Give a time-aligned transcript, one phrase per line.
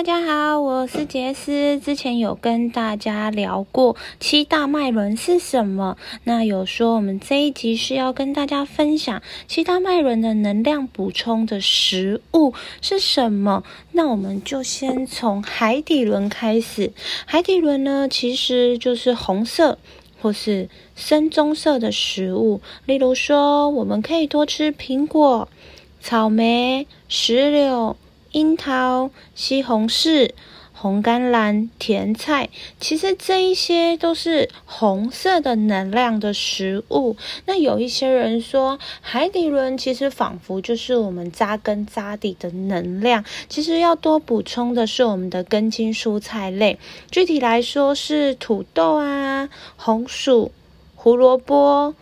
[0.00, 1.78] 大家好，我是杰斯。
[1.78, 13.62] 之前有跟大家聊过七大脉轮是什么，那有说我们这一集是要跟大家分享七大脉轮的能量补充的食物是什么。
[13.92, 16.94] 那我们就先从海底轮开始。
[17.26, 19.76] 海底轮呢，其实就是红色
[20.22, 25.46] 或是深棕色的食物，例如说，我们可以多吃苹果、
[26.00, 27.94] 草莓、石榴。
[28.32, 30.30] 樱桃、西红柿、
[30.72, 32.48] 红甘蓝、甜菜，
[32.78, 37.16] 其实这一些都是红色的能量的食物。
[37.46, 43.24] 那有一些人说，海底轮其实仿佛就是我们扎根扎底的能量。
[43.48, 46.78] 其实要多补充的是我们的根茎蔬菜类，
[47.10, 50.52] 具体来说是土豆啊、红薯、
[50.94, 51.94] 胡萝卜，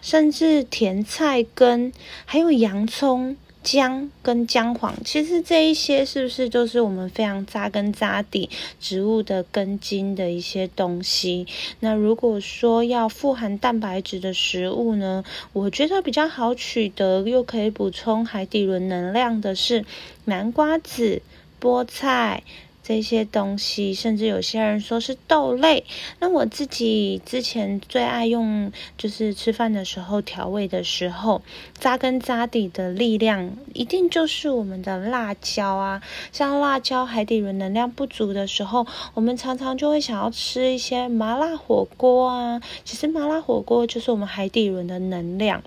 [0.00, 1.92] 甚至甜菜根，
[2.24, 3.36] 还有洋葱。
[3.62, 8.48] 姜跟姜黄，其实这一些是不是就是我们非常扎根扎底
[8.80, 11.46] 植物的根茎的一些东西？
[11.80, 19.84] 那如果说要富含蛋白质的食物呢，我觉得比较好取得又可以补充海底轮能量的是
[20.24, 21.20] 南瓜子、
[21.60, 22.42] 菠菜。
[22.90, 25.84] 这些东西，甚至有些人说是豆类。
[26.18, 31.40] 那我自己之前最爱用，就是吃饭的时候调味的时候，
[31.78, 36.02] 扎根扎底的力量，一定就是我们的辣椒啊。
[36.32, 42.60] 像辣椒，海底轮能量不足的时候，我们常常就会想要吃一些麻辣火锅啊。
[42.84, 45.62] 其实麻辣火锅就是我们海底轮的能量，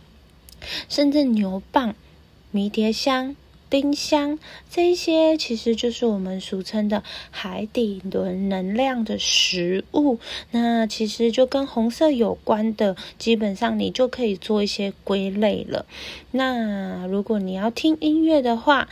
[0.89, 1.93] 甚至牛蒡、
[2.51, 3.37] 迷迭香。
[3.73, 4.37] 丁香，
[4.69, 10.19] 这些其实就是我们俗称的海底轮能量的食物。
[10.51, 15.87] 那其实就跟红色有关的，基本上你就可以做一些归类了。
[16.29, 18.87] 那如果你要听音乐的话，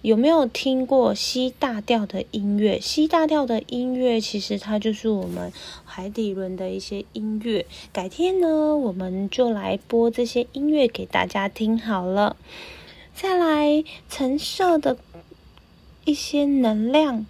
[0.00, 5.52] 有没有听过 C 大调的音乐？C 大调的音乐其实它就是我们
[5.84, 7.66] 海底轮的一些音乐。
[7.92, 12.36] 改天呢，我们就来播这些音乐给大家听好了。
[13.18, 14.98] 再来，橙色的
[16.04, 17.24] 一些能量，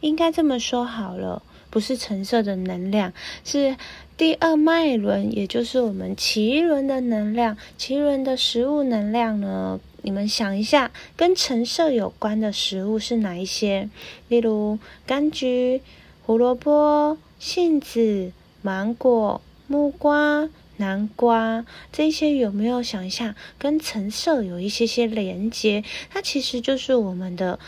[0.00, 1.40] 应该这么说好了，
[1.70, 3.12] 不是橙色的能量，
[3.44, 3.76] 是
[4.16, 7.56] 第二脉轮，也就是我们脐轮的能量。
[7.78, 13.88] 脐轮的食物能量呢，你们想一下，跟橙色有关的食物是哪一些？
[14.26, 15.80] 例如柑橘、
[16.24, 20.50] 胡萝卜、杏子、芒果、木瓜。
[20.78, 25.84] 南瓜这些有没有想一下，跟橙色有一些些连接？
[26.10, 27.58] 它其实就是我们的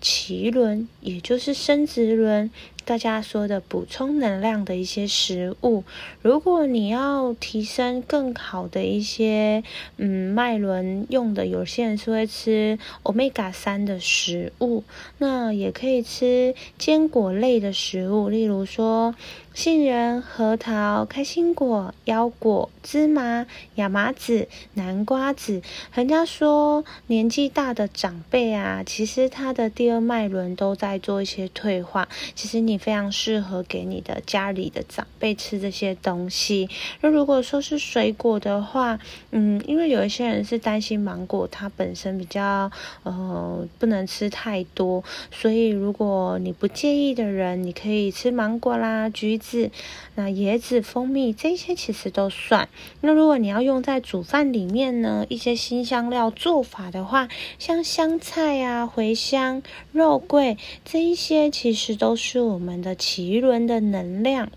[0.00, 2.50] 脐轮，也就是生殖轮。
[2.86, 5.84] 大家说的补充能量的一些食物，
[6.20, 9.64] 如果你要提升更好的一些
[9.96, 14.84] 嗯脉轮用的，有些人是会吃欧米伽三的食物，
[15.16, 19.14] 那也可以吃坚果类的食物，例如说
[19.54, 23.46] 杏仁、核桃、开心果、腰果、芝麻、
[23.76, 25.62] 亚麻籽、南瓜籽。
[25.94, 32.73] 人家说年纪大的长辈啊，其实他的第二脉轮都在做一些退化，其实你。
[32.74, 36.68] 你非常适合给你的家里的长辈吃这些东西。
[37.00, 38.98] 那如果说是水果的话，
[39.30, 42.68] 嗯，因为有一些人是担心芒果它本身比较
[43.04, 49.70] 呃不能吃太多，所以如果你不介意的人，你可以吃芒果啦、橘子、
[50.16, 52.68] 那椰子、蜂蜜这些其实都算。
[53.02, 57.28] 那如果你要用在煮饭里面呢，一些新香料做法的话，
[57.60, 59.62] 像香菜啊、茴香、
[59.92, 62.63] 肉桂这一些其实都是我。
[62.64, 64.48] 我们的脐轮的能量。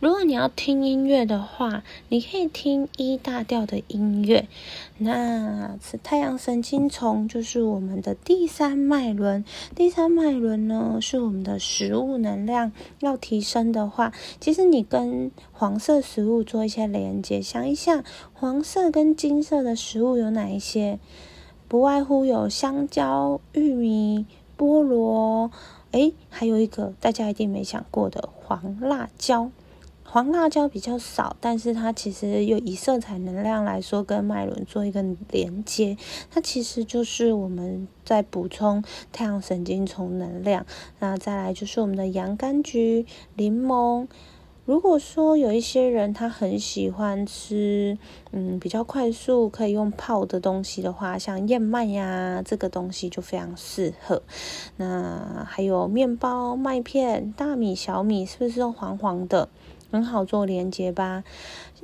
[0.00, 4.48] 如果你要听音乐的话，你可以听 E 大调的音乐。
[4.96, 9.44] 那是太阳神经丛，就是我们的第三脉轮。
[9.76, 20.98] 第三脉轮呢，是我们的食物能量要提升的话，其实你跟黄色食物做一些连接，想一下黄色跟金色的食物有哪一些？
[21.68, 24.24] 不外乎有香蕉、玉米、
[24.56, 25.50] 菠萝。
[25.94, 29.52] 哎，还有一个大家一定没想过的黄辣椒，
[30.02, 35.96] 黄辣椒比较少，但是它其实又以色彩能量来说，跟脉轮做一个连接，
[36.32, 38.82] 它其实就是我们在补充
[39.12, 40.66] 太阳神经丛能量。
[40.98, 43.06] 那再来就是我们的洋甘菊、
[43.36, 44.08] 柠檬。
[44.66, 47.98] 如果说有一些人他很喜欢吃，
[48.32, 54.22] 嗯，比较快速可以用泡的东西的话，像燕麦呀，这个东西就非常适合。
[54.76, 59.50] 那还有面包、麦片、大米、小米，是不是都黄黄的？
[59.90, 61.24] 很好做连接吧。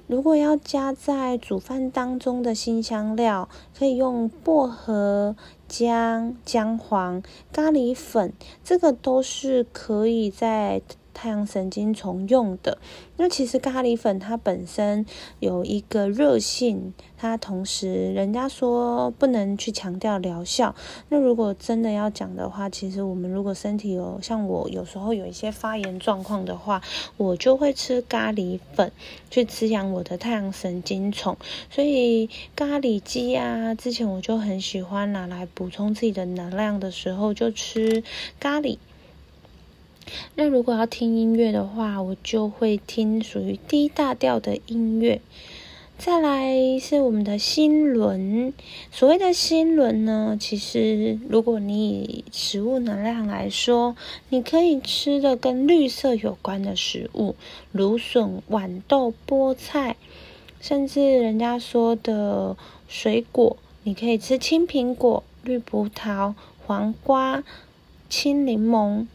[0.07, 3.49] 如果要加在煮饭当中的辛香料，
[3.79, 5.37] 可以用薄荷、
[5.69, 7.23] 姜、姜黄、
[7.53, 8.33] 咖喱粉，
[8.65, 10.81] 这个都是可以在。
[11.21, 12.79] 太阳神经丛用的，
[13.19, 15.05] 那其实咖喱粉它本身
[15.39, 20.75] 有一个热性，它同时人家说不能去强调疗效。
[21.11, 26.81] 那如果真的要讲的话，其实我们如果身体有像我有时候有一些发炎状况的话，
[27.19, 28.91] 我就会吃咖喱粉
[29.31, 31.37] 去滋养我的太阳神经丛。
[31.69, 38.03] 所以咖喱鸡啊，之前我就很喜欢拿来补充自己的能量的时候，就吃
[38.39, 38.79] 咖喱。
[40.35, 45.21] 那如果要听音乐的话，我就会听属于 D 大调的音乐。
[45.99, 48.55] 再来是我们的心轮。
[48.91, 53.95] 所谓的心轮呢，其实如果你以食物能量来说，
[54.31, 57.37] 你可以吃的跟绿色有关的食物，
[57.71, 59.97] 芦笋、豌豆、菠菜，
[60.59, 62.57] 甚至人家说的
[62.89, 66.33] 水果，你可以吃青苹果、绿葡萄、
[66.67, 67.45] 黄瓜、
[68.09, 69.07] 青柠檬。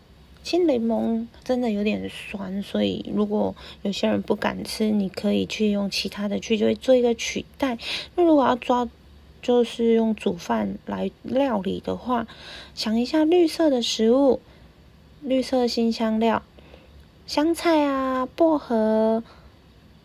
[0.46, 7.80] 青柠檬真的有点酸，所以如果有些人不敢吃，你可以去用其他的去就会做一个取代。
[8.16, 8.88] 那如果要抓，
[9.42, 12.28] 就是用煮饭来料理的话，
[12.76, 14.40] 想一下绿色的食物，
[15.22, 16.44] 绿色新香料，
[17.26, 19.24] 香菜啊，薄荷、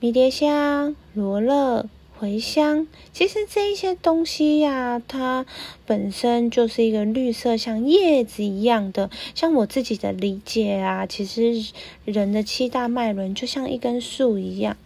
[0.00, 1.86] 迷迭香、罗勒。
[2.20, 5.46] 茴香，其实这一些东西呀、它
[5.86, 9.08] 本身就是一个绿色，像叶子一样的。
[9.34, 11.72] 像我自己的理解啊，其实
[12.04, 14.76] 人的七大脉轮就像一根树一样。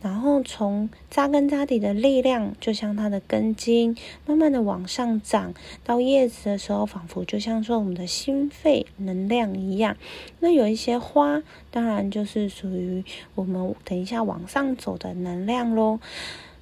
[0.00, 5.52] 然后从扎根扎底的力量，就像它的根茎，慢慢的往上长，
[5.84, 9.96] 到叶子的时候，仿佛就像说我们的心肺能量一样。
[10.38, 11.42] 那有一些花，
[11.72, 13.04] 当然就是属于
[13.34, 15.98] 我们等一下往上走的能量喽。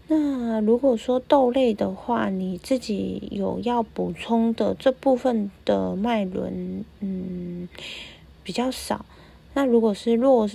[0.06, 7.68] 那如果说豆类的话，你自己有要补充的这部分的脉轮，嗯，
[8.42, 9.06] 比较少。
[9.54, 10.48] 那如果是弱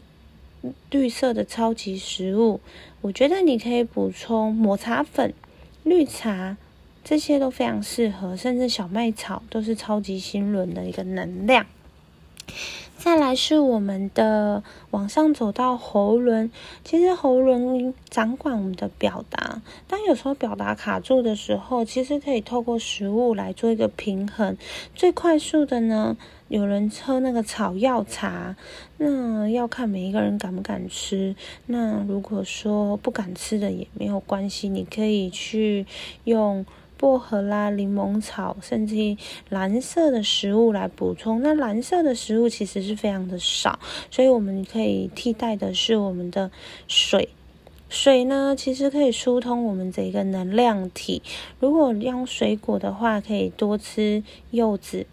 [0.91, 2.59] 绿色的超级食物，
[3.01, 5.33] 我觉得你可以补充抹茶粉、
[5.83, 6.57] 绿茶，
[7.03, 11.65] 这些都非常适合，甚至小麦草都是超级心轮的一个能量。
[12.97, 14.61] 再来是我们的
[14.91, 16.51] 往上走到喉轮，
[16.83, 19.61] 其实喉轮掌管我们的表达。
[19.87, 24.57] 当有时候表达卡住的时候，其实可以透过食物来做一个平衡。
[24.93, 26.17] 最快速的呢，
[26.49, 28.57] 有人喝那个草药茶，
[28.97, 31.33] 那要看每一个人敢不敢吃。
[31.67, 35.85] 那如果说不敢吃的也没有关系，你可以去
[36.25, 36.65] 用。
[36.99, 39.15] 薄荷啦、柠檬草，甚至
[39.47, 41.41] 蓝色的食物来补充。
[41.41, 43.79] 那蓝色的食物其实是非常的少，
[44.11, 46.51] 所以我们可以替代的是我们的
[46.89, 47.29] 水。
[47.87, 51.21] 水呢，其实可以疏通我们这个能量体。
[51.61, 55.07] 如果用水果的话，可以多吃柚子，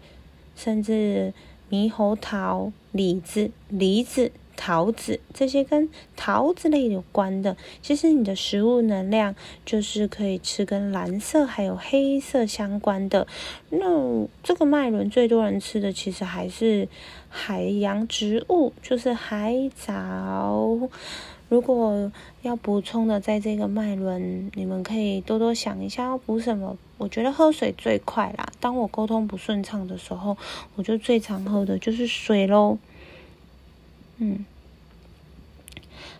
[0.57, 1.33] 甚至
[1.71, 4.33] 猕猴桃、李子、梨子。
[4.57, 9.33] 桃子这些跟桃子类有关的，其实你的食物能量
[9.65, 13.25] 就是可以吃跟蓝色还有黑色相关的。
[13.69, 16.89] 那这个脉轮最多人吃的其实还是
[17.29, 20.89] 海洋植物，就是海藻。
[21.49, 22.11] 如果
[22.41, 26.77] 要补充的，在这个脉轮，你们可以多多想一下要补什么。
[26.97, 28.49] 我觉得喝水最快啦。
[28.59, 30.35] 当我沟通不顺畅的时候，
[30.75, 32.77] 我就最常喝的就是水喽。
[34.19, 34.45] 嗯，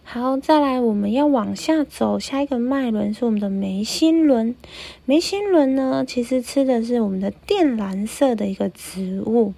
[0.04, 4.56] 好，再来，我们要往下走，下一个脉轮是我们的眉心轮。
[5.06, 9.54] 眉心轮呢，其实吃的是我们的靛蓝色的一个植物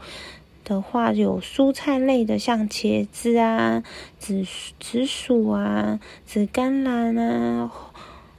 [0.64, 3.84] 的话，有蔬菜类的，像茄子啊、
[4.18, 4.46] 紫
[4.80, 7.72] 紫薯啊、紫甘蓝啊，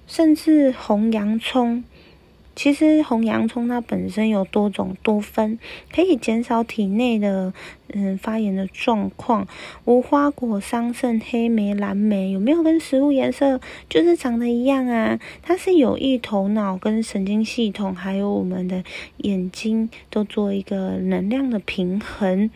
[0.06, 1.84] 甚至红洋葱。
[2.62, 5.58] 其实红洋葱它本身有多种多酚，
[5.90, 7.54] 可以减少体内的
[7.94, 9.48] 嗯发炎的状况。
[9.86, 15.18] 无花果、桑葚、黑莓、蓝莓有没有跟食物颜色就是长得一样啊？
[15.42, 18.84] 它是有益头脑跟神经系统，还有我们的
[19.16, 22.50] 眼睛都做一个能量的平衡。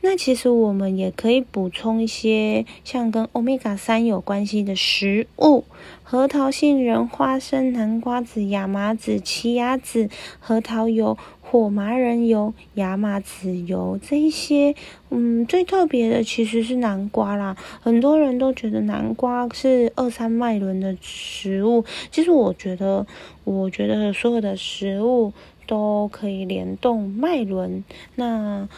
[0.00, 5.64] 那其实我们也可以补充一些像跟欧米伽三有关系的食物，
[6.02, 14.74] 核桃、杏仁、花生、南瓜子、亚麻籽、奇亚籽、核桃油、火麻仁油、亚麻籽油这一些。
[15.10, 23.04] 嗯，最特别的其实是南瓜啦，很多人都觉得南瓜是二三脉轮的食物，其实我觉得，
[23.44, 25.32] 我觉得所有的食物
[25.66, 27.82] 都可以联动脉轮。
[28.14, 28.68] 那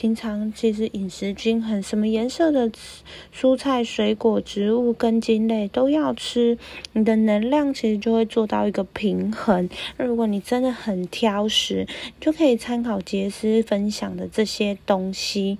[0.00, 2.70] 平常其实饮食均衡，什么颜色的
[3.34, 6.56] 蔬菜、水果、植物、根茎类都要吃，
[6.92, 9.68] 你的能量其实就会做到一个平衡。
[9.96, 11.88] 那如果你真的很挑食，
[12.20, 15.58] 就可以参考杰斯分享的这些东西。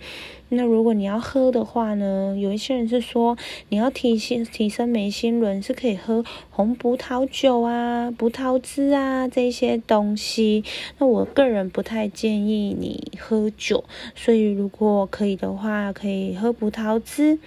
[0.50, 3.36] 那如果你要喝的话呢，有一些人是说
[3.68, 10.64] 你要提升提升眉心轮，是可以喝红葡萄酒啊、葡萄汁啊这些东西。
[10.98, 17.38] 那我个人不太建议你喝酒，所以如果可以的话，可以喝葡萄汁。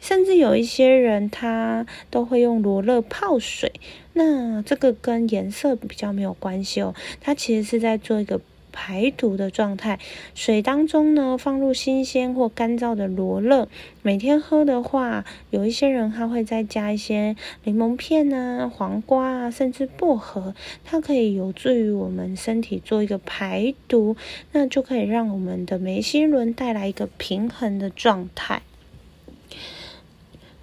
[0.00, 3.72] 甚至有一些人他都会用罗勒泡水，
[4.12, 8.40] 那这个跟颜色比较没有关系哦，它其实是在做一个。
[8.76, 10.00] 排毒的状态，
[10.34, 13.68] 水当中呢，放入新鲜或干燥的罗勒，
[14.02, 20.54] 每天喝的话，有一些人他会再加一些柠檬片啊、黄瓜啊，甚至薄荷，
[20.84, 24.16] 它可以有助于我们身体做一个排毒，
[24.50, 28.62] 那就可以让我们的眉心轮带来一个平衡的状态。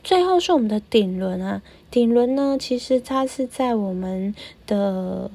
[0.04, 4.36] 最后是我们的顶轮啊，顶轮呢，其实它是在我们
[4.68, 5.32] 的。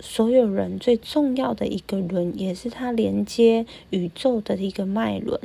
[0.00, 5.40] 所有人最重要的一个轮，也是它连接宇宙的一个脉轮。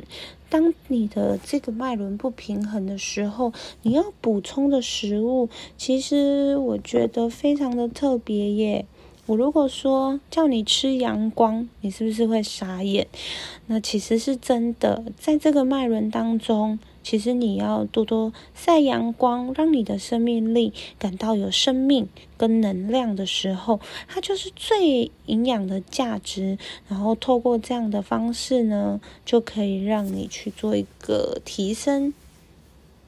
[0.48, 8.84] 当你的这个脉轮不平衡的时候，你要补充的食物，其实我觉得非常的特别耶。
[9.26, 13.06] 我如果说叫你吃阳光，你是不是会傻眼？
[13.66, 16.78] 那其实是真的，在这个脉轮当中。
[17.02, 26.58] 其实你要多多晒阳光，让你的生命力感到有生命跟能量的时候，它就是最营养的价值。
[26.88, 32.14] 然后透过这样的方式呢，就可以让你去做一个提升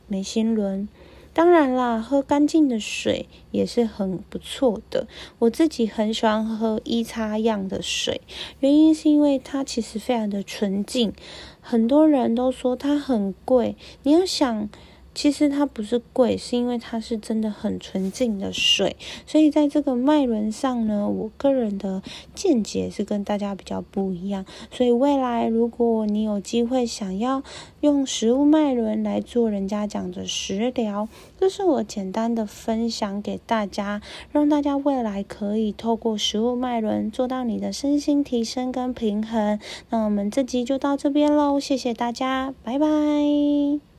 [0.09, 0.89] 眉心轮。
[1.35, 5.07] 当然啦，喝干净的水也是很不错的。
[5.41, 8.23] 我自己很喜欢喝一擦样的水，
[8.61, 11.13] 原因是因为它其实非常的纯净。
[11.61, 14.71] 很多人都说它很贵，你要想。
[15.15, 22.03] 其实它不是贵，是因为它是真的很纯净的水，所以在这个脉轮上呢，我个人的
[22.35, 24.45] 见解是跟大家比较不一样。
[24.71, 27.43] 所以未来如果你有机会想要
[27.81, 34.03] 用食物脉轮来做人家讲的食疗，这是我简单的分享给大家，
[34.33, 39.59] 让大家未来可以透过食物脉轮做到你的身心提升跟平衡。
[39.91, 43.94] 那我们这集就到这边喽，谢谢大家，拜拜。